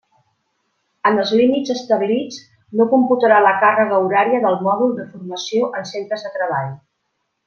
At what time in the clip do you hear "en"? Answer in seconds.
1.09-1.19, 5.83-5.87